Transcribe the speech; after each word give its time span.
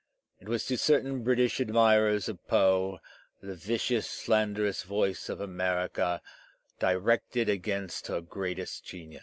It 0.39 0.49
was 0.49 0.65
to 0.65 0.79
certain 0.79 1.21
British 1.21 1.59
admirers 1.61 2.27
of 2.27 2.43
Poe 2.47 2.97
the 3.39 3.53
vicious, 3.53 4.09
slanderous 4.09 4.81
voice 4.81 5.29
of 5.29 5.39
America 5.39 6.23
directed 6.79 7.47
against 7.49 8.07
her 8.07 8.19
greatest 8.19 8.83
genius. 8.83 9.19